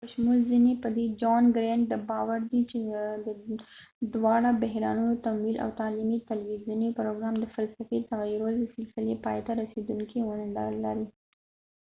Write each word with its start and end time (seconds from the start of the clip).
د 0.01 0.03
john 0.03 0.07
grant 0.09 0.15
په 0.15 0.21
شمول 0.21 0.39
ځینې 0.51 0.73
په 0.83 0.89
دې 0.95 1.05
باور 2.09 2.39
دي 2.51 2.61
چې 2.71 2.79
دواړه 4.13 4.49
د 4.51 4.55
بحرانونو 4.63 5.15
تمویل 5.25 5.57
او 5.63 5.69
د 5.71 5.77
تعلیمي 5.81 6.19
تلویزیوني 6.29 6.89
پروګرام 6.97 7.35
د 7.39 7.45
فلسفې 7.55 7.99
تغیرول 8.11 8.53
د 8.57 8.63
سلسلې 8.73 9.15
پایته 9.25 9.51
رسیدو 9.61 9.97
کې 10.09 10.19
ونډه 10.27 10.63
لري 10.83 11.07